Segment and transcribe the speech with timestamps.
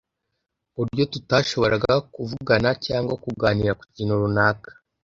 [0.71, 4.69] ku buryo tutashoboraga kuvugana cyangwa kuganira ku kintu runaka